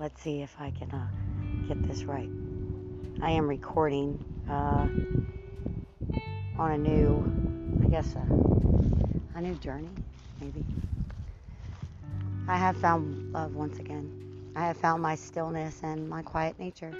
[0.00, 1.06] let's see if I can uh,
[1.68, 2.28] get this right.
[3.22, 4.18] I am recording
[4.50, 4.88] uh,
[6.58, 9.90] on a new, I guess, a, a new journey,
[10.40, 10.64] maybe.
[12.48, 14.52] I have found love once again.
[14.56, 16.92] I have found my stillness and my quiet nature.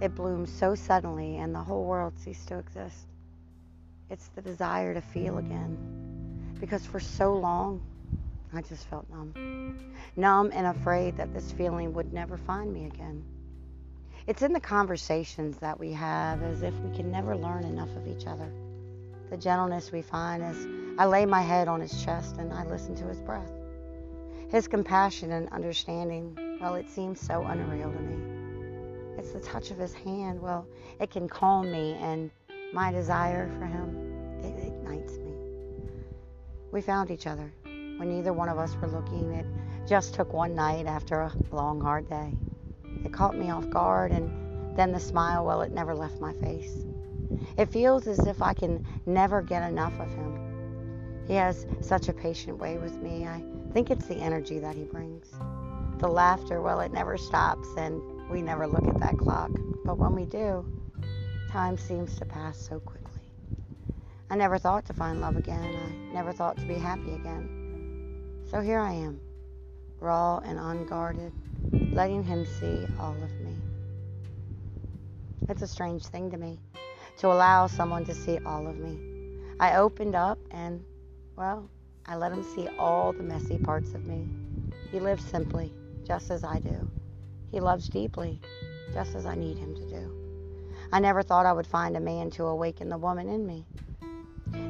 [0.00, 3.06] It blooms so suddenly, and the whole world ceases to exist.
[4.08, 6.56] It's the desire to feel again.
[6.58, 7.82] Because for so long,
[8.56, 9.94] I just felt numb.
[10.14, 13.24] Numb and afraid that this feeling would never find me again.
[14.28, 18.06] It's in the conversations that we have as if we can never learn enough of
[18.06, 18.48] each other.
[19.30, 20.56] The gentleness we find as
[20.98, 23.50] I lay my head on his chest and I listen to his breath.
[24.50, 29.18] His compassion and understanding, well, it seems so unreal to me.
[29.18, 30.64] It's the touch of his hand, well,
[31.00, 32.30] it can calm me and
[32.72, 35.32] my desire for him, it ignites me.
[36.70, 37.52] We found each other
[37.96, 39.32] when neither one of us were looking.
[39.32, 39.46] It
[39.86, 42.34] just took one night after a long, hard day.
[43.04, 46.84] It caught me off guard, and then the smile, well, it never left my face.
[47.56, 51.24] It feels as if I can never get enough of him.
[51.26, 53.26] He has such a patient way with me.
[53.26, 53.42] I
[53.72, 55.30] think it's the energy that he brings.
[55.98, 59.50] The laughter, well, it never stops, and we never look at that clock.
[59.84, 60.66] But when we do,
[61.50, 63.22] time seems to pass so quickly.
[64.30, 65.76] I never thought to find love again.
[66.10, 67.63] I never thought to be happy again.
[68.54, 69.20] So here I am,
[69.98, 71.32] raw and unguarded,
[71.92, 73.56] letting him see all of me.
[75.48, 76.60] It's a strange thing to me
[77.18, 78.96] to allow someone to see all of me.
[79.58, 80.84] I opened up and,
[81.34, 81.68] well,
[82.06, 84.24] I let him see all the messy parts of me.
[84.92, 85.72] He lives simply,
[86.06, 86.88] just as I do.
[87.50, 88.40] He loves deeply,
[88.92, 90.78] just as I need him to do.
[90.92, 93.66] I never thought I would find a man to awaken the woman in me.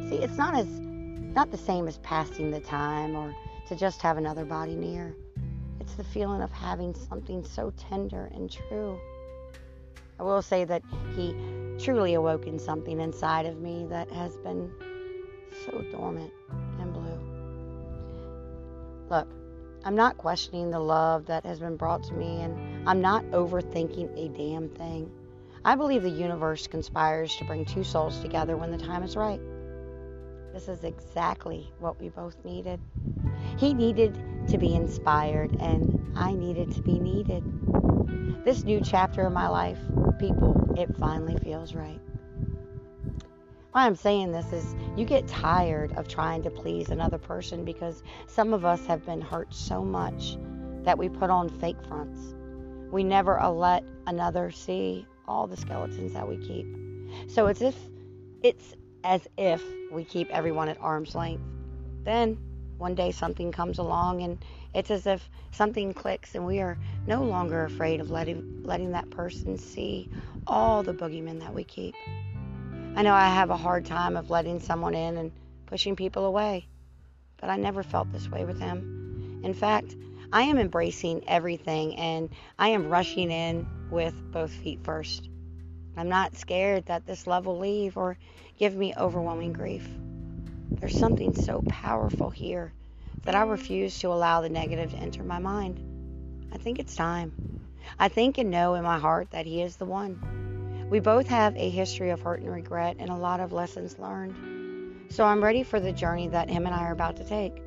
[0.08, 0.68] See, it's not as
[1.34, 3.34] not the same as passing the time or
[3.68, 5.14] to just have another body near.
[5.80, 8.98] It's the feeling of having something so tender and true.
[10.18, 10.82] I will say that
[11.16, 11.34] he
[11.78, 14.70] truly awoken something inside of me that has been
[15.66, 16.32] so dormant
[16.80, 17.20] and blue.
[19.10, 19.28] Look,
[19.84, 24.16] I'm not questioning the love that has been brought to me, and I'm not overthinking
[24.16, 25.10] a damn thing.
[25.64, 29.40] I believe the universe conspires to bring two souls together when the time is right.
[30.52, 32.80] This is exactly what we both needed.
[33.56, 37.42] He needed to be inspired, and I needed to be needed.
[38.44, 39.78] This new chapter of my life,
[40.18, 42.00] people, it finally feels right.
[43.72, 48.02] Why I'm saying this is you get tired of trying to please another person because
[48.26, 50.36] some of us have been hurt so much
[50.84, 52.34] that we put on fake fronts.
[52.92, 56.66] We never let another see all the skeletons that we keep.
[57.28, 57.76] So it's if
[58.42, 61.42] it's as if we keep everyone at arm's length.
[62.04, 62.38] Then
[62.78, 64.38] one day something comes along and
[64.74, 66.76] it's as if something clicks and we are
[67.06, 70.08] no longer afraid of letting letting that person see
[70.46, 71.94] all the boogeymen that we keep.
[72.96, 75.32] I know I have a hard time of letting someone in and
[75.66, 76.66] pushing people away,
[77.40, 79.40] but I never felt this way with him.
[79.44, 79.96] In fact,
[80.32, 85.28] I am embracing everything and I am rushing in with both feet first.
[85.96, 88.18] I'm not scared that this love will leave or
[88.58, 89.88] give me overwhelming grief.
[90.80, 92.72] There's something so powerful here
[93.24, 95.80] that I refuse to allow the negative to enter my mind.
[96.52, 97.32] I think it's time.
[97.98, 100.86] I think and know in my heart that he is the one.
[100.90, 105.12] We both have a history of hurt and regret and a lot of lessons learned.
[105.12, 107.62] So I'm ready for the journey that him and I are about to take.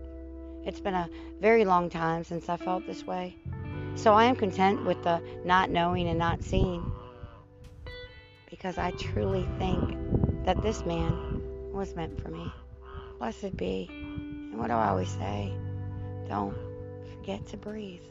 [0.66, 3.35] It's been a very long time since I felt this way.
[3.95, 6.91] So I am content with the not knowing and not seeing.
[8.50, 12.51] Because I truly think that this man was meant for me.
[13.19, 13.88] Blessed be.
[13.89, 15.53] And what do I always say?
[16.28, 16.55] Don't
[17.11, 18.01] forget to breathe.